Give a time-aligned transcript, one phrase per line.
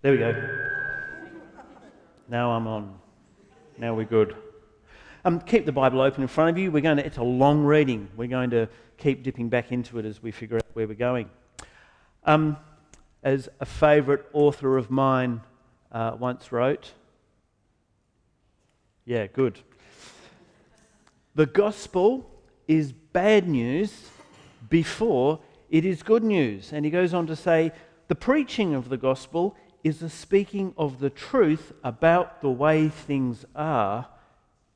[0.00, 0.32] There we go.
[2.28, 3.00] Now I'm on.
[3.78, 4.36] Now we're good.
[5.24, 6.70] Um, keep the Bible open in front of you.
[6.70, 8.08] We're going to, it's a long reading.
[8.16, 11.28] We're going to keep dipping back into it as we figure out where we're going.
[12.22, 12.58] Um,
[13.24, 15.40] as a favourite author of mine
[15.90, 16.92] uh, once wrote,
[19.04, 19.58] yeah, good.
[21.34, 22.30] The gospel
[22.68, 24.10] is bad news
[24.70, 25.40] before
[25.70, 26.72] it is good news.
[26.72, 27.72] And he goes on to say,
[28.06, 33.44] the preaching of the gospel is the speaking of the truth about the way things
[33.54, 34.06] are,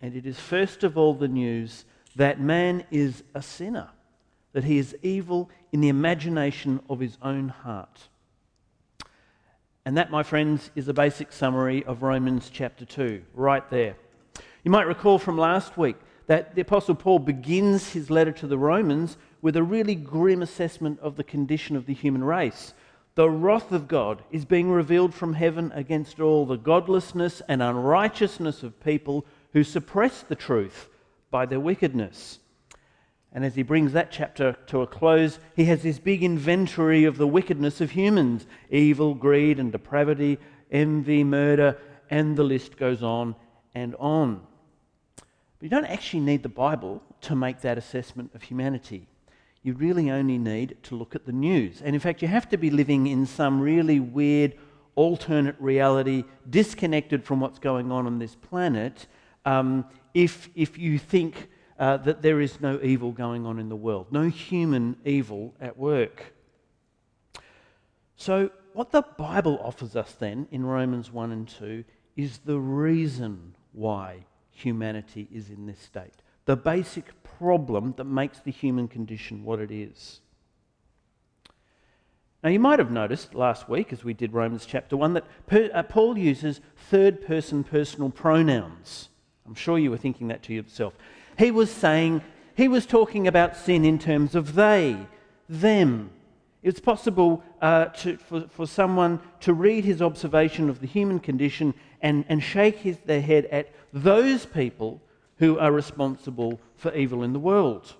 [0.01, 1.84] and it is first of all the news
[2.17, 3.89] that man is a sinner,
[4.53, 8.09] that he is evil in the imagination of his own heart.
[9.84, 13.97] And that, my friends, is a basic summary of Romans chapter 2, right there.
[14.62, 18.59] You might recall from last week that the Apostle Paul begins his letter to the
[18.59, 22.75] Romans with a really grim assessment of the condition of the human race.
[23.15, 28.63] The wrath of God is being revealed from heaven against all the godlessness and unrighteousness
[28.63, 30.89] of people who suppress the truth
[31.31, 32.39] by their wickedness.
[33.31, 37.19] And as he brings that chapter to a close, he has this big inventory of
[37.19, 40.39] the wickedness of humans evil, greed, and depravity,
[40.71, 41.79] envy, murder,
[42.11, 43.35] and the list goes on
[43.75, 44.47] and on.
[45.17, 49.07] But you don't actually need the Bible to make that assessment of humanity
[49.63, 51.83] you really only need to look at the news.
[51.83, 54.55] And in fact, you have to be living in some really weird
[54.95, 59.07] alternate reality, disconnected from what's going on on this planet,
[59.45, 63.77] um, if, if you think uh, that there is no evil going on in the
[63.77, 66.34] world, no human evil at work.
[68.17, 71.84] So, what the Bible offers us then in Romans 1 and 2
[72.17, 76.22] is the reason why humanity is in this state.
[76.44, 80.20] The basic problem that makes the human condition what it is.
[82.42, 85.25] Now, you might have noticed last week, as we did Romans chapter 1, that
[85.72, 89.08] uh, Paul uses third person personal pronouns.
[89.47, 90.94] I'm sure you were thinking that to yourself.
[91.38, 92.22] He was saying,
[92.56, 94.97] he was talking about sin in terms of they,
[95.48, 96.10] them.
[96.62, 101.74] It's possible uh, to, for, for someone to read his observation of the human condition
[102.00, 105.00] and, and shake his, their head at those people
[105.42, 107.97] who are responsible for evil in the world.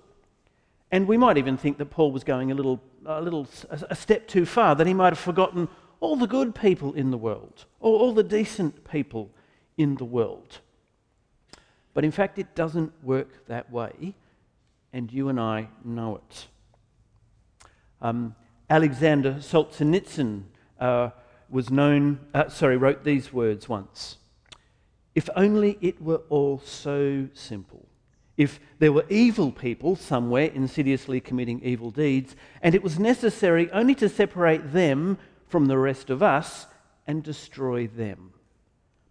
[0.93, 4.29] And we might even think that Paul was going a little, a little a step
[4.29, 5.67] too far, that he might have forgotten
[5.99, 9.29] all the good people in the world, or all the decent people
[9.77, 10.59] in the world.
[11.93, 14.15] But in fact, it doesn't work that way,
[14.93, 16.47] and you and I know it.
[18.01, 18.35] Um,
[18.69, 20.43] Alexander Solzhenitsyn
[20.79, 21.09] uh,
[21.49, 24.15] was known, uh, sorry, wrote these words once.
[25.15, 27.85] If only it were all so simple.
[28.35, 33.93] If there were evil people somewhere insidiously committing evil deeds, and it was necessary only
[33.95, 36.65] to separate them from the rest of us
[37.05, 38.33] and destroy them.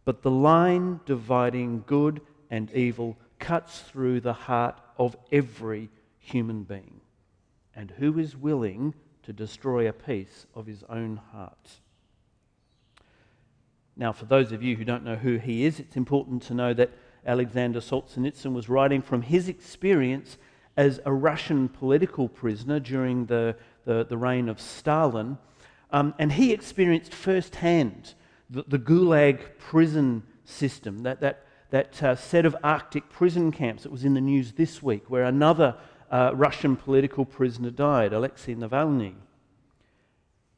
[0.05, 2.21] But the line dividing good
[2.51, 7.01] and evil cuts through the heart of every human being.
[7.77, 11.81] And who is willing to destroy a piece of his own heart?
[14.03, 16.75] Now, for those of you who don't know who he is, it's important to know
[16.75, 16.91] that
[17.25, 20.39] Alexander Solzhenitsyn was writing from his experience
[20.77, 23.55] as a Russian political prisoner during the,
[23.85, 25.39] the, the reign of Stalin.
[25.93, 28.15] Um, and he experienced firsthand
[28.51, 33.93] the, the Gulag prison system, that, that, that uh, set of Arctic prison camps that
[33.93, 35.77] was in the news this week, where another
[36.11, 39.15] uh, Russian political prisoner died, Alexei Navalny.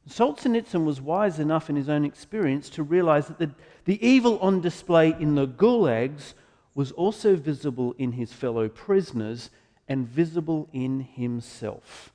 [0.08, 3.50] Solzhenitsyn was wise enough in his own experience to realize that the,
[3.84, 6.34] the evil on display in the gulags
[6.74, 9.50] was also visible in his fellow prisoners
[9.88, 12.12] and visible in himself.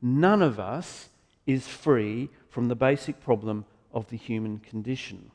[0.00, 1.08] None of us
[1.46, 5.30] is free from the basic problem of the human condition.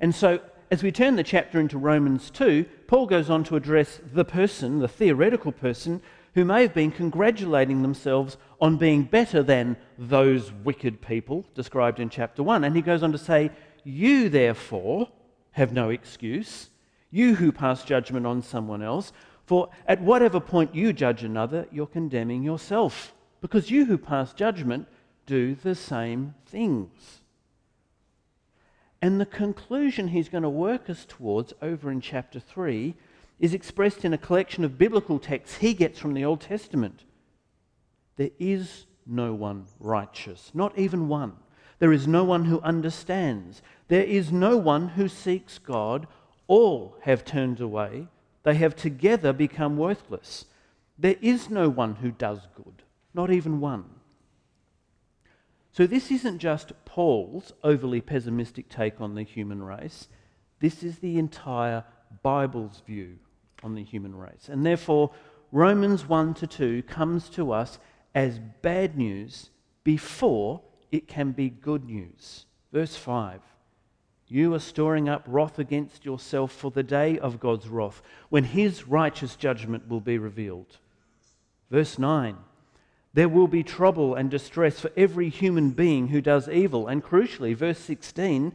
[0.00, 0.40] And so,
[0.70, 4.78] as we turn the chapter into Romans 2, Paul goes on to address the person,
[4.78, 6.00] the theoretical person,
[6.34, 12.08] who may have been congratulating themselves on being better than those wicked people described in
[12.08, 12.64] chapter 1.
[12.64, 13.50] And he goes on to say,
[13.84, 15.08] You therefore
[15.52, 16.70] have no excuse,
[17.10, 19.12] you who pass judgment on someone else,
[19.44, 24.86] for at whatever point you judge another, you're condemning yourself, because you who pass judgment
[25.26, 27.20] do the same things.
[29.02, 32.94] And the conclusion he's going to work us towards over in chapter 3
[33.40, 37.04] is expressed in a collection of biblical texts he gets from the Old Testament.
[38.16, 41.32] There is no one righteous, not even one.
[41.78, 43.62] There is no one who understands.
[43.88, 46.06] There is no one who seeks God.
[46.46, 48.08] All have turned away.
[48.42, 50.44] They have together become worthless.
[50.98, 52.82] There is no one who does good,
[53.14, 53.86] not even one.
[55.72, 60.08] So, this isn't just Paul's overly pessimistic take on the human race,
[60.58, 61.84] this is the entire
[62.22, 63.18] Bible's view
[63.62, 64.48] on the human race.
[64.48, 65.10] And therefore,
[65.52, 67.78] Romans 1 to 2 comes to us
[68.14, 69.50] as bad news
[69.84, 70.60] before
[70.92, 72.46] it can be good news.
[72.72, 73.40] Verse 5
[74.28, 78.86] You are storing up wrath against yourself for the day of God's wrath, when his
[78.86, 80.78] righteous judgment will be revealed.
[81.70, 82.36] Verse 9
[83.14, 86.86] There will be trouble and distress for every human being who does evil.
[86.86, 88.52] And crucially, verse 16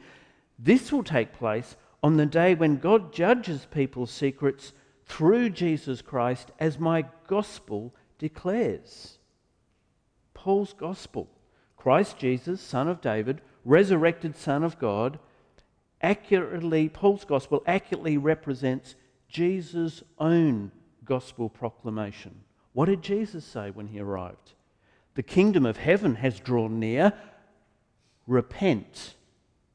[0.59, 4.73] This will take place on the day when God judges people's secrets
[5.05, 9.19] through Jesus Christ, as my gospel declares.
[10.33, 11.29] Paul's gospel
[11.77, 15.19] Christ Jesus, Son of David, resurrected Son of God,
[16.01, 18.95] accurately, Paul's gospel accurately represents
[19.29, 20.71] Jesus' own
[21.03, 22.41] gospel proclamation.
[22.73, 24.53] What did Jesus say when he arrived?
[25.13, 27.13] The kingdom of heaven has drawn near.
[28.27, 29.15] Repent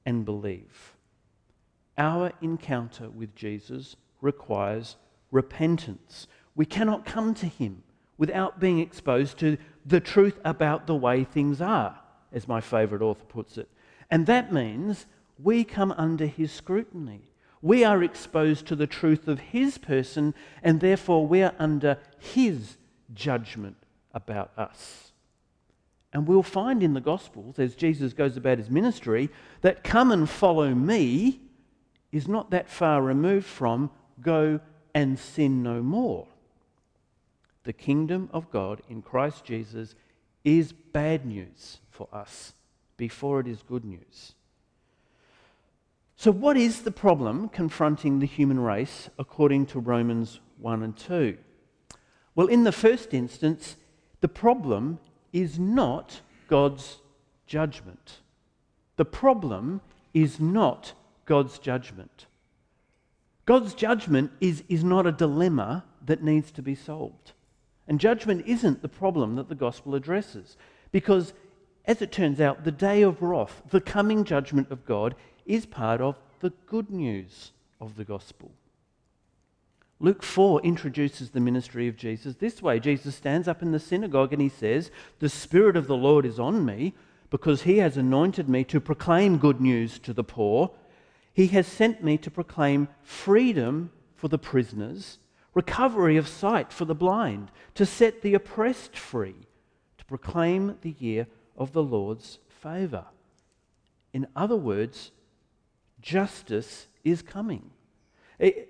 [0.04, 0.94] and believe.
[1.96, 4.96] Our encounter with Jesus requires
[5.30, 6.26] repentance.
[6.54, 7.82] We cannot come to him
[8.18, 9.56] without being exposed to
[9.86, 11.98] the truth about the way things are,
[12.32, 13.68] as my favourite author puts it.
[14.10, 15.06] And that means
[15.42, 17.32] we come under his scrutiny.
[17.62, 22.76] We are exposed to the truth of his person, and therefore we are under his
[23.14, 23.76] judgment
[24.12, 25.12] about us.
[26.12, 29.30] And we'll find in the Gospels, as Jesus goes about his ministry,
[29.60, 31.40] that come and follow me
[32.10, 33.90] is not that far removed from
[34.20, 34.60] go
[34.94, 36.26] and sin no more
[37.64, 39.94] the kingdom of God in Christ Jesus
[40.44, 42.54] is bad news for us
[42.96, 44.32] before it is good news.
[46.16, 51.36] So, what is the problem confronting the human race according to Romans 1 and 2?
[52.34, 53.76] Well, in the first instance,
[54.20, 54.98] the problem
[55.32, 56.98] is not God's
[57.46, 58.18] judgment.
[58.96, 59.80] The problem
[60.12, 60.92] is not
[61.24, 62.26] God's judgment.
[63.50, 67.32] God's judgment is, is not a dilemma that needs to be solved.
[67.88, 70.56] And judgment isn't the problem that the gospel addresses.
[70.92, 71.32] Because,
[71.84, 75.16] as it turns out, the day of wrath, the coming judgment of God,
[75.46, 77.50] is part of the good news
[77.80, 78.52] of the gospel.
[79.98, 84.32] Luke 4 introduces the ministry of Jesus this way Jesus stands up in the synagogue
[84.32, 86.94] and he says, The Spirit of the Lord is on me
[87.30, 90.70] because he has anointed me to proclaim good news to the poor.
[91.32, 95.18] He has sent me to proclaim freedom for the prisoners
[95.54, 99.34] recovery of sight for the blind, to set the oppressed free,
[99.98, 103.04] to proclaim the year of the Lord's favour.
[104.12, 105.12] In other words,
[106.00, 107.70] justice is coming.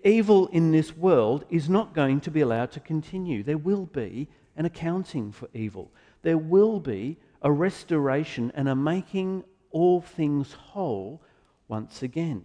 [0.05, 3.43] evil in this world is not going to be allowed to continue.
[3.43, 5.93] There will be an accounting for evil.
[6.23, 11.23] There will be a restoration and a making all things whole
[11.69, 12.43] once again.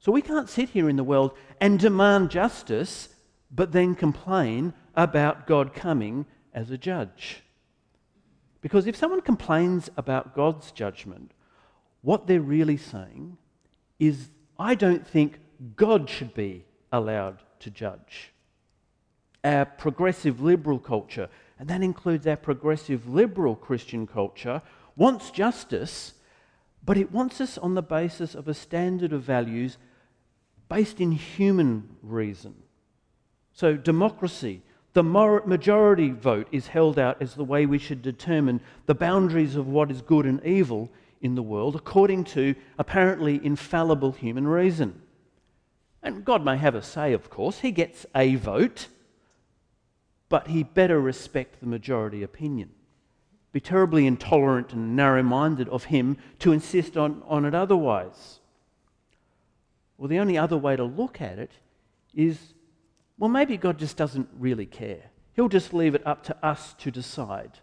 [0.00, 3.10] So we can't sit here in the world and demand justice,
[3.50, 7.42] but then complain about God coming as a judge.
[8.62, 11.32] Because if someone complains about God's judgment,
[12.00, 13.36] what they're really saying
[13.98, 15.38] is, I don't think
[15.76, 18.32] God should be allowed to judge.
[19.44, 21.28] Our progressive liberal culture,
[21.58, 24.62] and that includes our progressive liberal Christian culture,
[24.96, 26.14] wants justice,
[26.82, 29.76] but it wants us on the basis of a standard of values
[30.70, 32.54] based in human reason.
[33.52, 34.62] So, democracy,
[34.94, 39.68] the majority vote is held out as the way we should determine the boundaries of
[39.68, 40.88] what is good and evil
[41.20, 45.02] in the world, according to apparently infallible human reason.
[46.02, 48.88] And God may have a say, of course, He gets a vote,
[50.28, 52.70] but He better respect the majority opinion.
[53.52, 58.39] Be terribly intolerant and narrow minded of Him to insist on, on it otherwise.
[60.00, 61.50] Well, the only other way to look at it
[62.14, 62.54] is
[63.18, 65.10] well, maybe God just doesn't really care.
[65.34, 67.58] He'll just leave it up to us to decide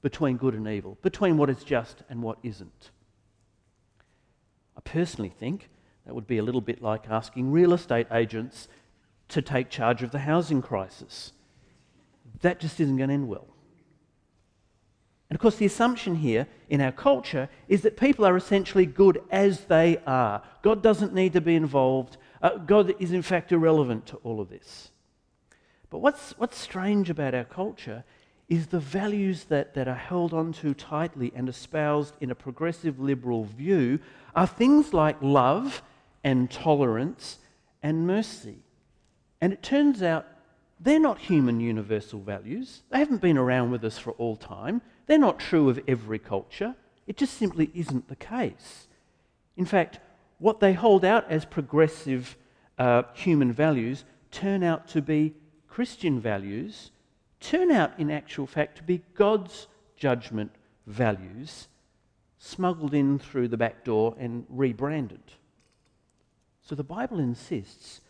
[0.00, 2.90] between good and evil, between what is just and what isn't.
[4.74, 5.68] I personally think
[6.06, 8.68] that would be a little bit like asking real estate agents
[9.28, 11.34] to take charge of the housing crisis.
[12.40, 13.48] That just isn't going to end well.
[15.32, 19.22] And of course, the assumption here in our culture is that people are essentially good
[19.30, 20.42] as they are.
[20.60, 22.18] God doesn't need to be involved.
[22.42, 24.90] Uh, God is, in fact, irrelevant to all of this.
[25.88, 28.04] But what's, what's strange about our culture
[28.50, 33.00] is the values that, that are held on onto tightly and espoused in a progressive
[33.00, 34.00] liberal view
[34.36, 35.80] are things like love
[36.22, 37.38] and tolerance
[37.82, 38.58] and mercy.
[39.40, 40.26] And it turns out
[40.78, 42.82] they're not human universal values.
[42.90, 44.82] They haven't been around with us for all time.
[45.12, 46.74] They're not true of every culture
[47.06, 48.88] It just simply isn't the case.
[49.58, 50.00] In fact,
[50.38, 52.34] what they hold out as progressive
[52.78, 55.34] uh, human values turn out to be
[55.68, 56.92] Christian values,
[57.40, 59.66] turn out in actual fact to be God's
[59.98, 60.50] judgment
[60.86, 61.68] values,
[62.38, 65.34] smuggled in through the back door and rebranded.
[66.62, 68.00] So the Bible insists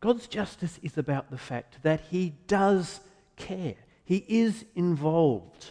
[0.00, 2.98] God's justice is about the fact that He does
[3.36, 5.70] care, He is involved.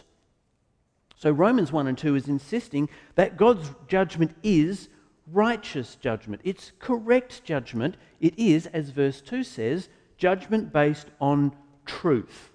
[1.18, 4.88] So Romans 1 and 2 is insisting that God's judgment is
[5.26, 6.40] righteous judgment.
[6.44, 7.96] It's correct judgment.
[8.20, 11.56] It is, as verse 2 says, judgment based on
[11.86, 12.50] truth,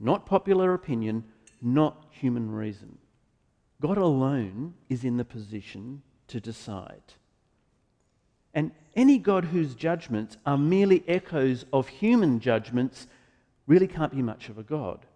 [0.00, 1.24] not popular opinion,
[1.62, 2.98] not human reason.
[3.80, 7.14] God alone is in the position to decide.
[8.52, 13.06] And any God whose judgments are merely echoes of human judgments
[13.68, 15.06] really can't be much of a God.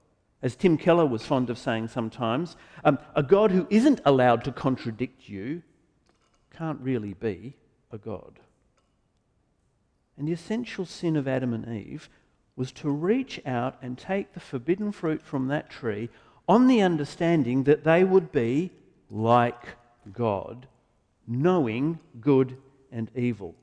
[0.42, 4.52] As Tim Keller was fond of saying sometimes, um, a God who isn't allowed to
[4.52, 5.62] contradict you
[6.50, 7.54] can't really be
[7.90, 8.40] a God.
[10.16, 12.08] And the essential sin of Adam and Eve
[12.56, 16.10] was to reach out and take the forbidden fruit from that tree
[16.48, 18.70] on the understanding that they would be
[19.10, 19.76] like
[20.12, 20.66] God,
[21.26, 22.56] knowing good
[22.90, 23.54] and evil.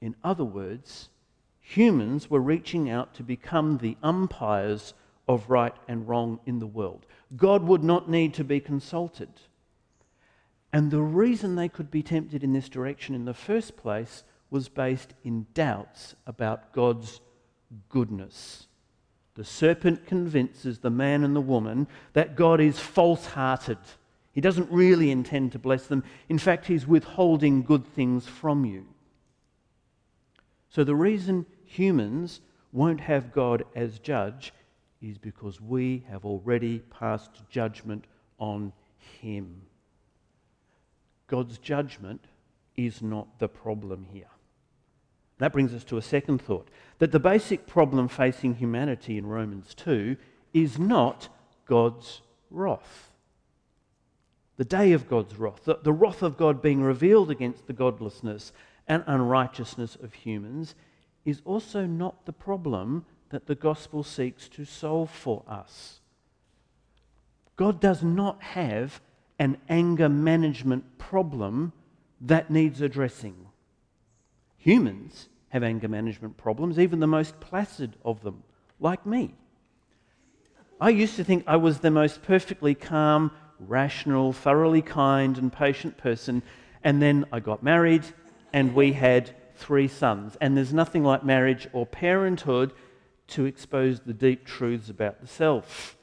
[0.00, 1.10] In other words,
[1.60, 4.94] humans were reaching out to become the umpires
[5.28, 7.06] of right and wrong in the world.
[7.36, 9.28] God would not need to be consulted.
[10.72, 14.68] And the reason they could be tempted in this direction in the first place was
[14.68, 17.20] based in doubts about God's
[17.88, 18.66] goodness.
[19.34, 23.78] The serpent convinces the man and the woman that God is false hearted.
[24.32, 26.02] He doesn't really intend to bless them.
[26.28, 28.86] In fact, he's withholding good things from you.
[30.70, 32.40] So, the reason humans
[32.72, 34.52] won't have God as judge
[35.00, 38.04] is because we have already passed judgment
[38.38, 38.72] on
[39.20, 39.62] him.
[41.26, 42.24] God's judgment
[42.76, 44.30] is not the problem here.
[45.38, 49.74] That brings us to a second thought that the basic problem facing humanity in Romans
[49.74, 50.16] 2
[50.52, 51.28] is not
[51.66, 53.12] God's wrath.
[54.56, 58.52] The day of God's wrath, the, the wrath of God being revealed against the godlessness
[58.88, 60.74] and unrighteousness of humans,
[61.24, 66.00] is also not the problem that the gospel seeks to solve for us.
[67.56, 69.00] God does not have
[69.38, 71.72] an anger management problem
[72.20, 73.34] that needs addressing.
[74.56, 78.42] Humans have anger management problems, even the most placid of them,
[78.80, 79.34] like me.
[80.80, 85.96] I used to think I was the most perfectly calm, rational, thoroughly kind, and patient
[85.96, 86.42] person,
[86.84, 88.04] and then I got married
[88.52, 90.36] and we had three sons.
[90.40, 92.72] And there's nothing like marriage or parenthood
[93.28, 95.96] to expose the deep truths about the self.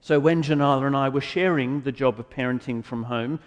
[0.00, 3.40] So when Janila and I were sharing the job of parenting from home,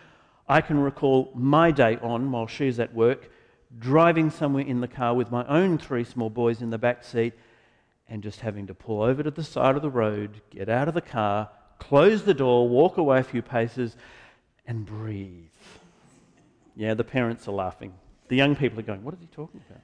[0.48, 3.32] I can recall my day on while she's at work,
[3.80, 7.34] driving somewhere in the car with my own three small boys in the back seat,
[8.10, 10.94] and just having to pull over to the side of the road, get out of
[10.94, 11.50] the car,
[11.80, 13.96] close the door, walk away a few paces,
[14.68, 15.50] and breathe.
[16.75, 17.94] Yeah, the parents are laughing.
[18.28, 19.82] The young people are going, What is he talking about?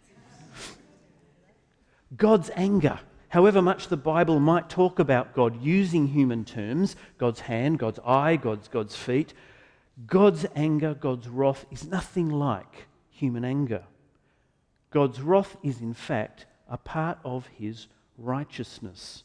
[2.16, 3.00] God's anger
[3.30, 8.36] however much the Bible might talk about God using human terms God's hand, God's eye,
[8.36, 9.34] God's, God's feet
[10.08, 13.84] God's anger, God's wrath is nothing like human anger.
[14.92, 17.88] God's wrath is, in fact, a part of his
[18.18, 19.24] righteousness.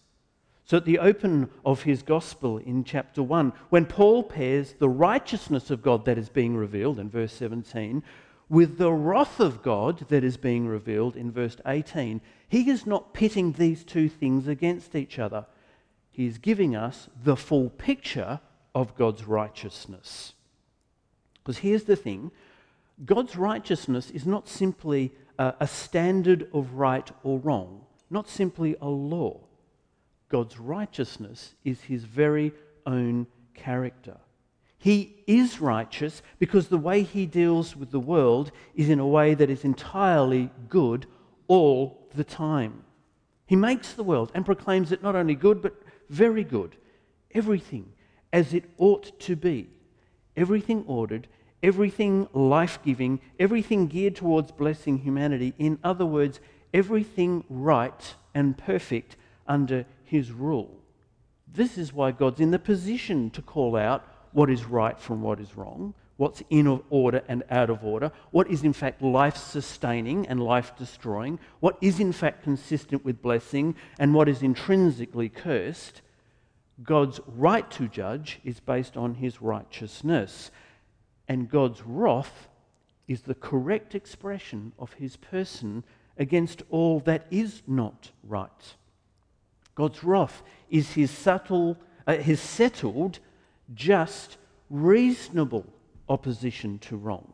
[0.64, 5.70] So, at the open of his gospel in chapter 1, when Paul pairs the righteousness
[5.70, 8.02] of God that is being revealed in verse 17
[8.48, 13.14] with the wrath of God that is being revealed in verse 18, he is not
[13.14, 15.46] pitting these two things against each other.
[16.10, 18.40] He is giving us the full picture
[18.74, 20.34] of God's righteousness.
[21.42, 22.30] Because here's the thing
[23.04, 28.88] God's righteousness is not simply a, a standard of right or wrong, not simply a
[28.88, 29.40] law.
[30.28, 32.52] God's righteousness is his very
[32.86, 34.16] own character.
[34.84, 39.32] He is righteous because the way he deals with the world is in a way
[39.32, 41.06] that is entirely good
[41.48, 42.84] all the time.
[43.46, 45.74] He makes the world and proclaims it not only good, but
[46.10, 46.76] very good.
[47.30, 47.94] Everything
[48.30, 49.70] as it ought to be.
[50.36, 51.28] Everything ordered,
[51.62, 55.54] everything life giving, everything geared towards blessing humanity.
[55.58, 56.40] In other words,
[56.74, 60.78] everything right and perfect under his rule.
[61.50, 65.40] This is why God's in the position to call out what is right from what
[65.40, 70.26] is wrong, what's in order and out of order, what is in fact life sustaining
[70.26, 76.02] and life destroying, what is in fact consistent with blessing, and what is intrinsically cursed.
[76.82, 80.50] God's right to judge is based on his righteousness,
[81.28, 82.48] and God's wrath
[83.06, 85.84] is the correct expression of his person
[86.18, 88.74] against all that is not right.
[89.76, 91.76] God's wrath is his subtle,
[92.06, 93.20] uh, his settled,
[93.74, 94.36] just,
[94.70, 95.66] reasonable
[96.08, 97.32] opposition to wrong.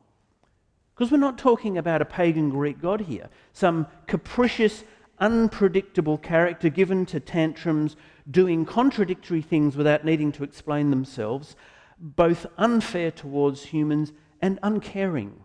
[0.94, 4.84] Because we're not talking about a pagan Greek god here, some capricious,
[5.18, 7.96] unpredictable character given to tantrums,
[8.30, 11.56] doing contradictory things without needing to explain themselves,
[11.98, 15.40] both unfair towards humans and uncaring.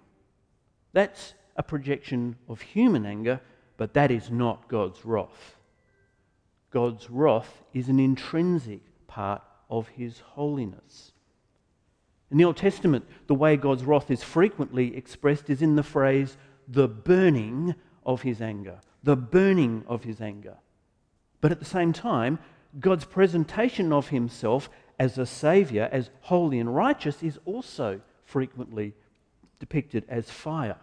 [0.93, 3.39] That's a projection of human anger,
[3.77, 5.57] but that is not God's wrath.
[6.69, 11.11] God's wrath is an intrinsic part of his holiness.
[12.31, 16.37] In the Old Testament, the way God's wrath is frequently expressed is in the phrase,
[16.67, 18.79] the burning of his anger.
[19.03, 20.57] The burning of his anger.
[21.41, 22.39] But at the same time,
[22.79, 24.69] God's presentation of himself
[24.99, 28.93] as a saviour, as holy and righteous, is also frequently
[29.59, 30.77] depicted as fire.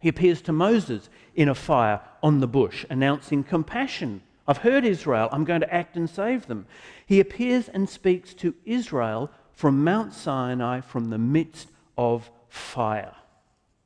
[0.00, 4.22] He appears to Moses in a fire on the bush, announcing compassion.
[4.48, 6.66] I've heard Israel, I'm going to act and save them.
[7.04, 13.14] He appears and speaks to Israel from Mount Sinai, from the midst of fire.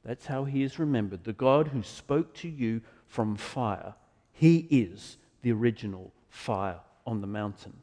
[0.05, 1.25] That's how he is remembered.
[1.25, 3.95] The God who spoke to you from fire.
[4.31, 7.75] He is the original fire on the mountain.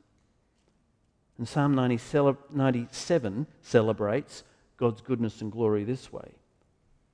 [1.38, 4.44] And Psalm 97 celebrates
[4.78, 6.32] God's goodness and glory this way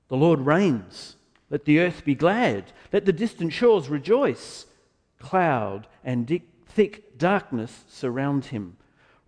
[0.08, 1.16] The Lord reigns.
[1.50, 2.72] Let the earth be glad.
[2.92, 4.66] Let the distant shores rejoice.
[5.18, 8.76] Cloud and thick darkness surround him.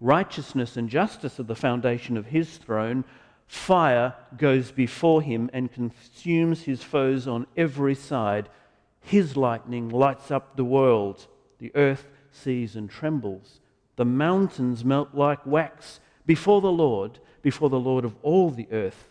[0.01, 3.05] Righteousness and justice are the foundation of his throne.
[3.46, 8.48] Fire goes before him and consumes his foes on every side.
[9.01, 11.27] His lightning lights up the world.
[11.59, 13.61] The earth sees and trembles.
[13.96, 19.09] The mountains melt like wax before the Lord, before the Lord of all the earth.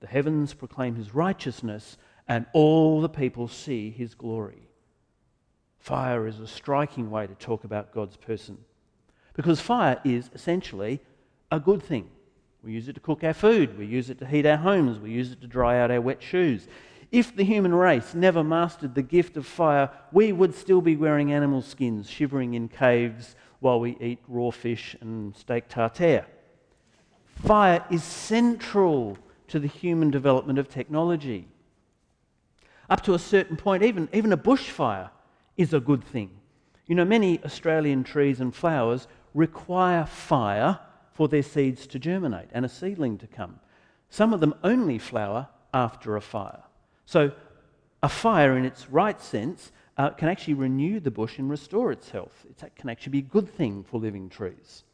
[0.00, 1.96] The heavens proclaim his righteousness,
[2.28, 4.68] and all the people see his glory.
[5.84, 8.56] Fire is a striking way to talk about God's person
[9.34, 10.98] because fire is essentially
[11.52, 12.08] a good thing.
[12.62, 15.10] We use it to cook our food, we use it to heat our homes, we
[15.10, 16.68] use it to dry out our wet shoes.
[17.12, 21.34] If the human race never mastered the gift of fire, we would still be wearing
[21.34, 26.24] animal skins, shivering in caves while we eat raw fish and steak tartare.
[27.26, 29.18] Fire is central
[29.48, 31.46] to the human development of technology.
[32.88, 35.10] Up to a certain point, even, even a bushfire
[35.56, 36.30] is a good thing.
[36.86, 40.78] You know, many Australian trees and flowers require fire
[41.12, 43.60] for their seeds to germinate and a seedling to come.
[44.10, 46.62] Some of them only flower after a fire.
[47.06, 47.32] So,
[48.02, 52.10] a fire, in its right sense, uh, can actually renew the bush and restore its
[52.10, 52.44] health.
[52.48, 54.84] It can actually be a good thing for living trees.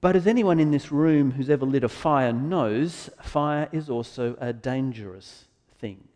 [0.00, 4.36] But as anyone in this room who's ever lit a fire knows, fire is also
[4.40, 5.44] a dangerous
[5.78, 6.08] thing.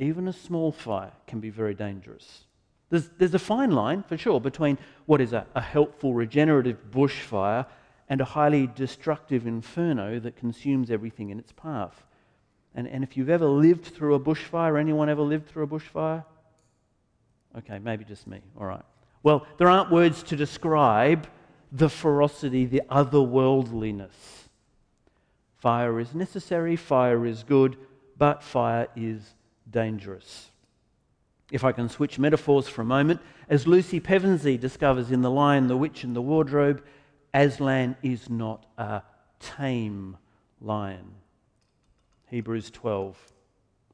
[0.00, 2.44] Even a small fire can be very dangerous.
[2.88, 7.66] There's, there's a fine line, for sure, between what is a, a helpful, regenerative bushfire
[8.08, 12.02] and a highly destructive inferno that consumes everything in its path.
[12.74, 16.24] And, and if you've ever lived through a bushfire, anyone ever lived through a bushfire?
[17.58, 18.40] Okay, maybe just me.
[18.58, 18.82] All right.
[19.22, 21.28] Well, there aren't words to describe
[21.70, 24.08] the ferocity, the otherworldliness.
[25.58, 27.76] Fire is necessary, fire is good,
[28.16, 29.34] but fire is
[29.70, 30.50] dangerous.
[31.50, 35.66] If I can switch metaphors for a moment, as Lucy Pevensey discovers in The Lion,
[35.66, 36.82] the Witch, and the Wardrobe,
[37.34, 39.02] Aslan is not a
[39.40, 40.16] tame
[40.60, 41.14] lion.
[42.26, 43.18] Hebrews 12.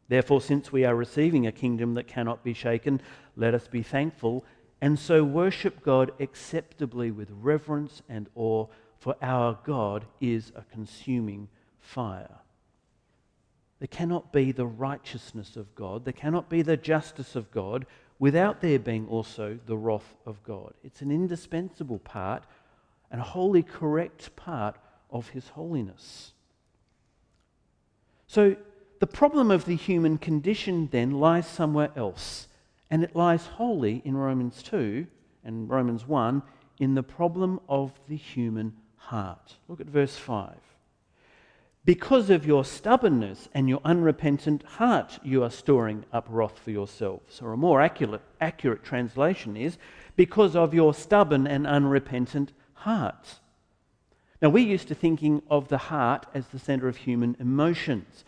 [0.08, 3.00] Therefore, since we are receiving a kingdom that cannot be shaken,
[3.36, 4.44] let us be thankful
[4.80, 8.66] and so worship God acceptably with reverence and awe,
[8.98, 11.48] for our God is a consuming
[11.80, 12.40] fire.
[13.78, 17.86] There cannot be the righteousness of God, there cannot be the justice of God
[18.18, 20.72] without there being also the wrath of God.
[20.82, 22.44] It's an indispensable part
[23.10, 24.76] and a wholly correct part
[25.10, 26.32] of His holiness.
[28.26, 28.56] So
[28.98, 32.48] the problem of the human condition then lies somewhere else,
[32.90, 35.06] and it lies wholly in Romans 2
[35.44, 36.42] and Romans 1
[36.78, 39.56] in the problem of the human heart.
[39.68, 40.54] Look at verse 5.
[41.86, 47.40] Because of your stubbornness and your unrepentant heart, you are storing up wrath for yourselves.
[47.40, 49.78] Or a more accurate, accurate translation is,
[50.16, 53.38] because of your stubborn and unrepentant heart.
[54.42, 58.24] Now, we're used to thinking of the heart as the center of human emotions.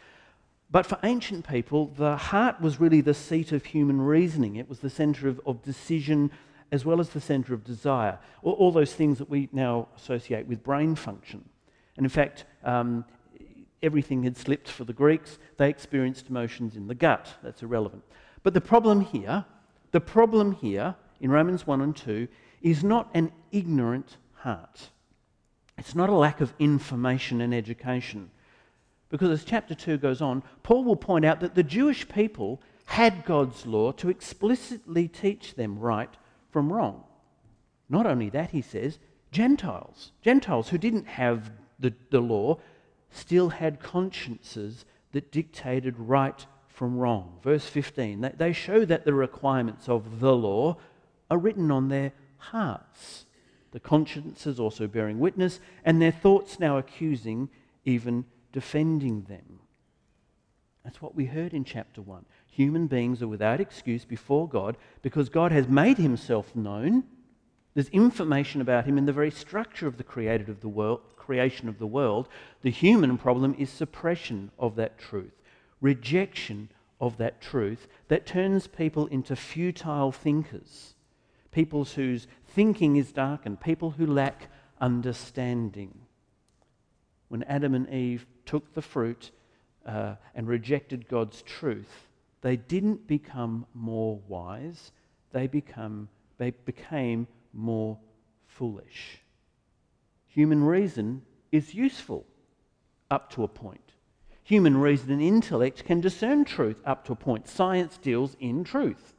[0.71, 4.55] But for ancient people, the heart was really the seat of human reasoning.
[4.55, 6.31] It was the center of, of decision
[6.71, 8.21] as well as the center of desire.
[8.45, 11.45] All, all those things that we now associate with brain function.
[11.97, 13.05] And in fact, um,
[13.83, 15.39] everything had slipped for the Greeks.
[15.57, 17.29] They experienced emotions in the gut.
[17.43, 18.05] That's irrelevant.
[18.43, 19.45] But the problem here,
[19.93, 22.29] the problem here in Romans 1 and 2
[22.63, 24.91] is not an ignorant heart.
[25.77, 28.31] It's not a lack of information and education.
[29.11, 33.25] Because as chapter 2 goes on, Paul will point out that the Jewish people had
[33.25, 36.11] God's law to explicitly teach them right
[36.51, 37.05] from wrong.
[37.89, 38.99] Not only that, he says,
[39.31, 42.59] Gentiles, Gentiles who didn't have the, the law,
[43.11, 47.39] still had consciences that dictated right from wrong.
[47.43, 50.77] Verse 15, they show that the requirements of the law
[51.31, 53.27] are written on their hearts.
[53.73, 57.49] The consciences also bearing witness, and their thoughts now accusing,
[57.85, 59.61] even defending them.
[60.85, 62.25] That's what we heard in chapter 1.
[62.47, 67.05] Human beings are without excuse before God because God has made himself known.
[67.75, 71.69] There's information about him in the very structure of the created of the world, creation
[71.69, 72.27] of the world.
[72.63, 75.43] The human problem is suppression of that truth,
[75.79, 76.71] rejection
[77.03, 80.95] of that truth that turns people into futile thinkers,
[81.53, 84.49] people whose thinking is darkened, people who lack
[84.81, 86.01] understanding.
[87.29, 89.31] When Adam and Eve took the fruit
[89.85, 92.09] uh, and rejected God's truth,
[92.41, 94.93] they didn't become more wise,
[95.33, 97.99] they, become, they became more
[98.47, 99.21] foolish.
[100.29, 102.25] Human reason is useful
[103.11, 103.93] up to a point.
[104.45, 107.49] Human reason and intellect can discern truth up to a point.
[107.49, 109.15] Science deals in truth.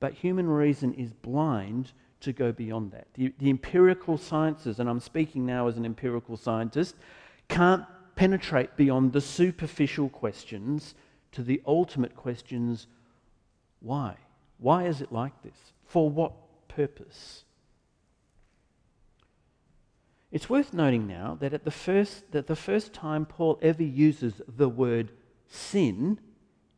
[0.00, 3.06] But human reason is blind to go beyond that.
[3.14, 6.96] The, the, empirical sciences, and I'm speaking now as an empirical scientist,
[7.48, 10.94] can't penetrate beyond the superficial questions
[11.32, 12.86] to the ultimate questions
[13.80, 14.16] why?
[14.58, 15.56] Why is it like this?
[15.86, 16.32] For what
[16.68, 17.44] purpose?
[20.32, 24.40] It's worth noting now that at the first that the first time Paul ever uses
[24.48, 25.12] the word
[25.46, 26.18] sin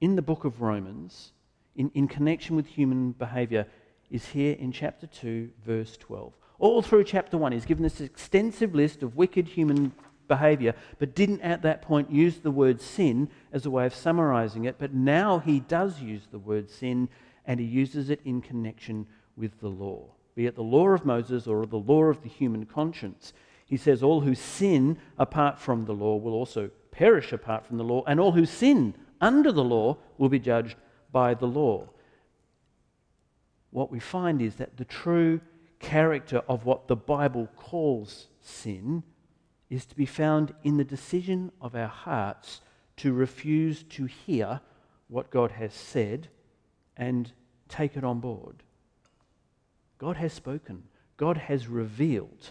[0.01, 1.31] in the book of Romans
[1.77, 3.69] in, in connection with human behavior
[4.11, 6.33] is here in chapter 2, verse 12.
[6.59, 9.93] All through chapter 1, he's given this extensive list of wicked human
[10.27, 14.65] behavior, but didn't at that point use the word sin as a way of summarizing
[14.65, 14.77] it.
[14.81, 17.09] But now he does use the word sin,
[17.47, 21.47] and he uses it in connection with the law be it the law of Moses
[21.47, 23.33] or the law of the human conscience.
[23.67, 27.85] He says, All who sin apart from the law will also perish apart from the
[27.85, 30.77] law, and all who sin under the law will be judged
[31.13, 31.89] by the law.
[33.71, 35.41] What we find is that the true
[35.79, 39.03] character of what the Bible calls sin
[39.71, 42.61] is to be found in the decision of our hearts
[42.97, 44.61] to refuse to hear
[45.09, 46.29] what God has said
[46.97, 47.33] and
[47.69, 48.64] take it on board.
[50.05, 50.83] God has spoken,
[51.17, 52.51] God has revealed.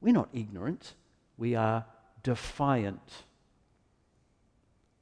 [0.00, 0.94] We're not ignorant,
[1.36, 1.84] we are
[2.22, 3.24] defiant.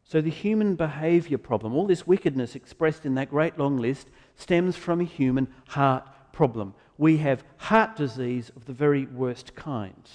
[0.02, 4.74] So, the human behavior problem, all this wickedness expressed in that great long list, stems
[4.74, 6.74] from a human heart problem.
[6.98, 10.10] We have heart disease of the very worst kind.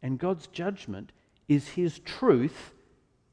[0.00, 1.12] And God's judgment
[1.46, 2.72] is His truth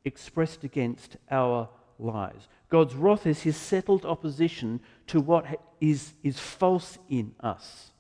[0.03, 2.49] expressed against our lies.
[2.67, 5.45] God's wrath is His settled opposition to what
[5.81, 7.91] is, is false in us.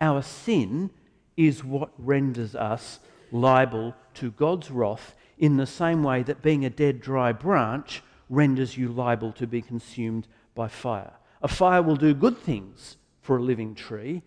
[0.00, 0.88] Our sin
[1.36, 3.00] is what renders us
[3.30, 8.78] liable to God's wrath in the same way that being a dead, dry branch renders
[8.78, 11.12] you liable to be consumed by fire.
[11.42, 14.22] A fire will do good things for a living tree,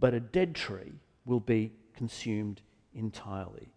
[0.00, 2.62] but a dead tree will be consumed
[2.96, 3.68] entirely.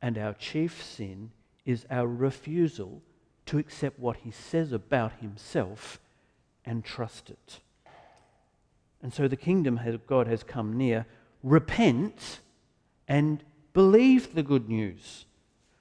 [0.00, 1.30] And our chief sin
[1.66, 3.02] is our refusal
[3.44, 6.00] to accept what he says about himself
[6.66, 7.60] and trust it.
[9.02, 11.06] And so the kingdom of God has come near.
[11.42, 12.40] Repent
[13.06, 15.26] and believe the good news.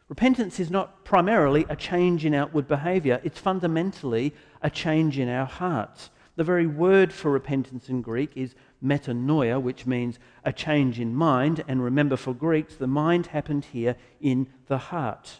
[0.07, 5.47] Repentance is not primarily a change in outward behavior, it's fundamentally a change in our
[5.47, 6.11] hearts.
[6.35, 11.63] The very word for repentance in Greek is metanoia, which means a change in mind.
[11.67, 15.39] And remember, for Greeks, the mind happened here in the heart.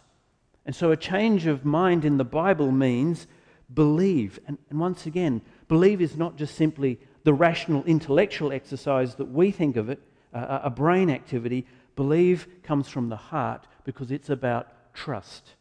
[0.64, 3.26] And so a change of mind in the Bible means
[3.72, 4.38] believe.
[4.46, 9.50] And, and once again, believe is not just simply the rational intellectual exercise that we
[9.50, 10.00] think of it,
[10.32, 11.66] uh, a brain activity.
[11.96, 15.54] Believe comes from the heart because it's about trust.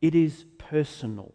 [0.00, 1.34] It is personal.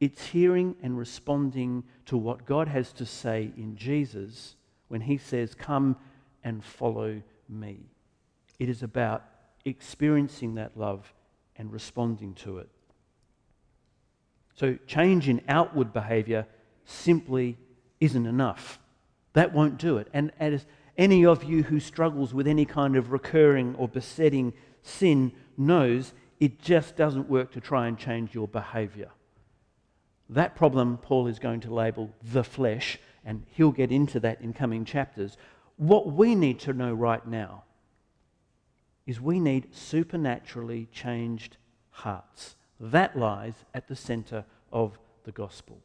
[0.00, 4.56] It's hearing and responding to what God has to say in Jesus
[4.88, 5.96] when he says, Come
[6.42, 7.90] and follow me.
[8.58, 9.24] It is about
[9.64, 11.12] experiencing that love
[11.56, 12.68] and responding to it.
[14.60, 16.46] So, change in outward behavior
[16.84, 17.56] simply
[17.98, 18.78] isn't enough.
[19.32, 20.08] That won't do it.
[20.12, 20.66] And as
[20.98, 26.60] any of you who struggles with any kind of recurring or besetting sin knows, it
[26.60, 29.08] just doesn't work to try and change your behavior.
[30.28, 34.52] That problem Paul is going to label the flesh, and he'll get into that in
[34.52, 35.38] coming chapters.
[35.78, 37.64] What we need to know right now
[39.06, 41.56] is we need supernaturally changed
[41.88, 42.56] hearts.
[42.80, 45.78] That lies at the center of the gospel.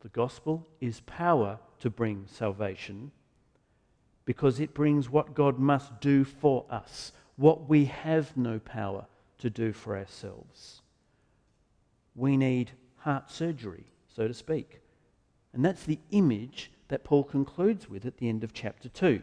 [0.00, 3.10] The gospel is power to bring salvation
[4.26, 9.06] because it brings what God must do for us, what we have no power
[9.38, 10.82] to do for ourselves.
[12.14, 14.80] We need heart surgery, so to speak.
[15.54, 19.22] And that's the image that Paul concludes with at the end of chapter 2.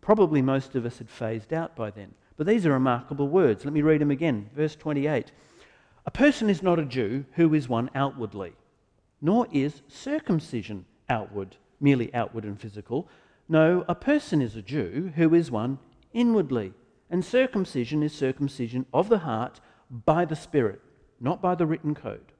[0.00, 2.14] Probably most of us had phased out by then.
[2.36, 3.64] But these are remarkable words.
[3.64, 4.50] Let me read them again.
[4.54, 5.30] Verse 28
[6.06, 8.52] A person is not a Jew who is one outwardly,
[9.20, 13.08] nor is circumcision outward, merely outward and physical.
[13.48, 15.78] No, a person is a Jew who is one
[16.12, 16.72] inwardly.
[17.10, 20.80] And circumcision is circumcision of the heart by the Spirit,
[21.20, 22.32] not by the written code.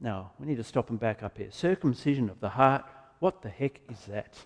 [0.00, 1.50] Now, we need to stop and back up here.
[1.50, 2.84] Circumcision of the heart,
[3.20, 4.44] what the heck is that?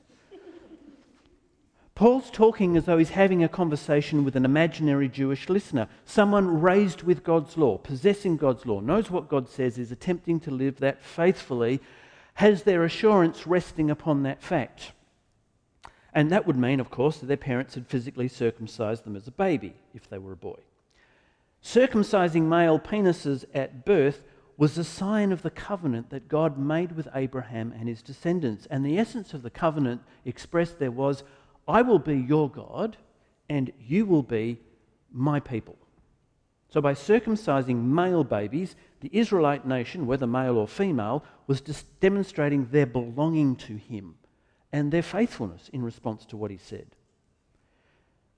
[1.98, 7.02] Paul's talking as though he's having a conversation with an imaginary Jewish listener, someone raised
[7.02, 11.02] with God's law, possessing God's law, knows what God says, is attempting to live that
[11.02, 11.80] faithfully,
[12.34, 14.92] has their assurance resting upon that fact.
[16.14, 19.32] And that would mean, of course, that their parents had physically circumcised them as a
[19.32, 20.60] baby if they were a boy.
[21.64, 24.22] Circumcising male penises at birth
[24.56, 28.66] was a sign of the covenant that God made with Abraham and his descendants.
[28.70, 31.24] And the essence of the covenant expressed there was
[31.68, 32.96] I will be your God,
[33.48, 34.58] and you will be
[35.12, 35.76] my people.
[36.70, 42.66] So, by circumcising male babies, the Israelite nation, whether male or female, was just demonstrating
[42.66, 44.16] their belonging to him
[44.72, 46.86] and their faithfulness in response to what he said.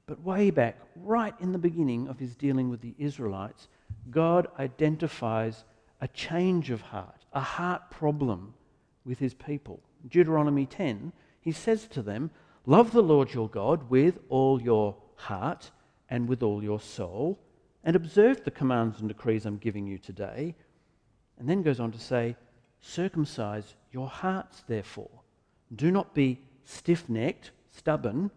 [0.07, 3.69] But way back, right in the beginning of his dealing with the Israelites,
[4.11, 5.65] God identifies
[6.01, 8.55] a change of heart, a heart problem
[9.05, 9.81] with his people.
[10.09, 12.31] Deuteronomy 10, he says to them,
[12.67, 15.71] Love the Lord your God with all your heart
[16.09, 17.39] and with all your soul,
[17.85, 20.55] and observe the commands and decrees I'm giving you today.
[21.39, 22.37] And then goes on to say,
[22.81, 25.11] Circumcise your hearts, therefore.
[25.75, 28.31] Do not be stiff necked, stubborn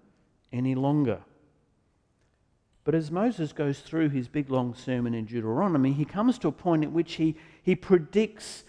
[0.52, 1.20] any longer.
[2.84, 6.52] But as Moses goes through his big long sermon in Deuteronomy, he comes to a
[6.52, 8.66] point at which he, he predicts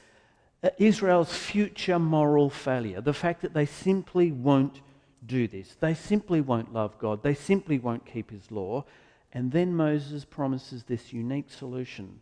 [0.63, 4.81] uh, Israel's future moral failure the fact that they simply won't
[5.27, 5.77] do this.
[5.81, 7.23] They simply won't love God.
[7.23, 8.85] They simply won't keep his law.
[9.33, 12.21] And then Moses promises this unique solution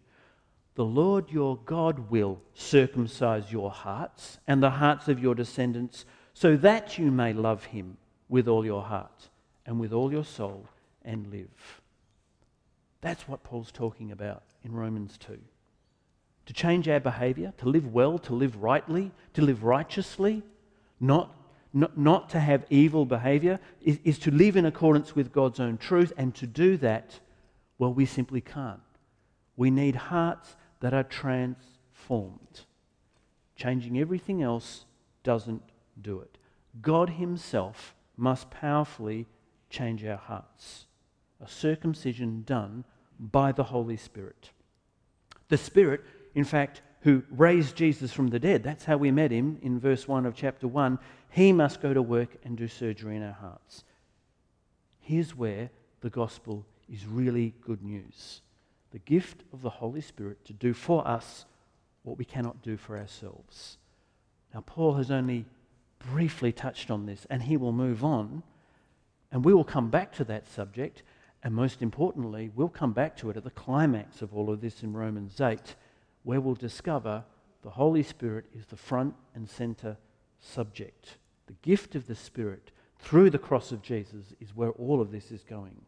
[0.75, 6.57] The Lord your God will circumcise your hearts and the hearts of your descendants, so
[6.57, 9.29] that you may love him with all your heart
[9.67, 10.67] and with all your soul
[11.05, 11.81] and live.
[13.03, 15.39] That's what Paul's talking about in Romans 2.
[16.47, 20.43] To change our behavior, to live well, to live rightly, to live righteously,
[20.99, 21.35] not
[21.73, 26.13] not to have evil behavior, is, is to live in accordance with God's own truth.
[26.17, 27.21] And to do that,
[27.79, 28.81] well, we simply can't.
[29.57, 32.63] We need hearts that are transformed.
[33.57, 34.85] Changing everything else
[35.23, 35.63] doesn't
[36.01, 36.39] do it.
[36.81, 39.27] God Himself must powerfully
[39.71, 40.87] change our hearts.
[41.41, 42.85] A circumcision done
[43.19, 44.51] by the Holy Spirit.
[45.49, 46.03] The Spirit,
[46.35, 50.07] in fact, who raised Jesus from the dead, that's how we met him in verse
[50.07, 50.99] 1 of chapter 1.
[51.31, 53.85] He must go to work and do surgery in our hearts.
[55.01, 58.43] Here's where the gospel is really good news
[58.93, 61.47] the gift of the Holy Spirit to do for us
[62.03, 63.79] what we cannot do for ourselves.
[64.53, 65.47] Now, Paul has only
[65.99, 68.43] briefly touched on this, and he will move on,
[69.31, 71.03] and we will come back to that subject,
[71.43, 74.83] and most importantly, we'll come back to it at the climax of all of this
[74.83, 75.75] in Romans 8,
[76.23, 77.25] where we'll discover
[77.63, 79.97] the Holy Spirit is the front and center
[80.41, 81.17] subject.
[81.47, 85.31] The gift of the Spirit through the cross of Jesus is where all of this
[85.31, 85.81] is going.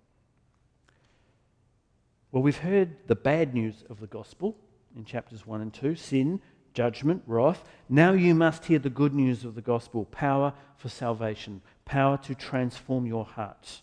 [2.32, 4.56] Well, we've heard the bad news of the gospel
[4.96, 6.40] in chapters 1 and 2 sin,
[6.72, 7.62] judgment, wrath.
[7.88, 12.34] Now you must hear the good news of the gospel power for salvation, power to
[12.34, 13.82] transform your heart.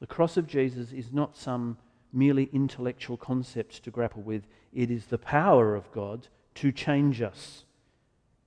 [0.00, 1.78] The cross of Jesus is not some
[2.12, 7.64] merely intellectual concept to grapple with, it is the power of God to change us.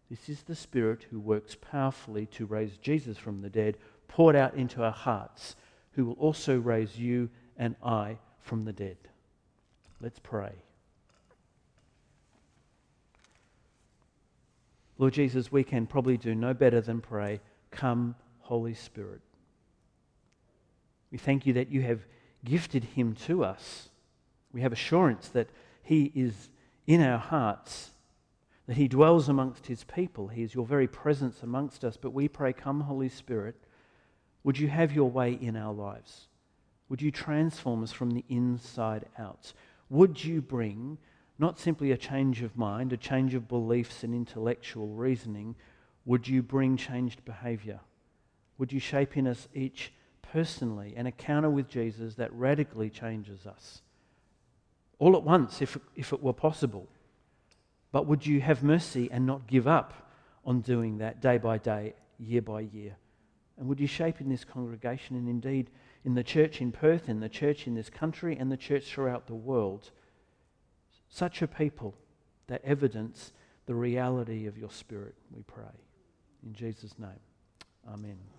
[0.10, 4.54] This is the Spirit who works powerfully to raise Jesus from the dead, poured out
[4.54, 5.56] into our hearts,
[5.92, 8.98] who will also raise you and I from the dead.
[10.02, 10.54] Let's pray.
[14.98, 19.22] Lord Jesus, we can probably do no better than pray, Come, Holy Spirit.
[21.12, 22.06] We thank you that you have
[22.44, 23.90] gifted him to us.
[24.54, 25.50] We have assurance that
[25.86, 26.50] he is
[26.88, 27.92] in our hearts,
[28.66, 30.28] that he dwells amongst his people.
[30.28, 31.96] He is your very presence amongst us.
[31.96, 33.56] But we pray, Come, Holy Spirit,
[34.44, 36.28] would you have your way in our lives?
[36.90, 39.54] Would you transform us from the inside out?
[39.90, 40.98] Would you bring
[41.38, 45.56] not simply a change of mind, a change of beliefs and intellectual reasoning?
[46.06, 47.80] Would you bring changed behavior?
[48.58, 49.94] Would you shape in us each
[50.24, 53.82] personally an encounter with Jesus that radically changes us?
[55.00, 56.88] All at once, if, if it were possible.
[57.92, 59.94] But would you have mercy and not give up
[60.46, 62.98] on doing that day by day, year by year?
[63.58, 65.70] And would you shape in this congregation and indeed
[66.04, 69.28] in the church in Perth, in the church in this country, and the church throughout
[69.28, 69.92] the world
[71.10, 71.96] such a people
[72.48, 73.32] that evidence
[73.66, 75.64] the reality of your Spirit, we pray.
[76.46, 77.20] In Jesus' name,
[77.88, 78.35] amen.